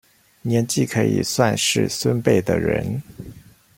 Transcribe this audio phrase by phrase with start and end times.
[0.41, 2.99] 年紀可以算是孫輩的人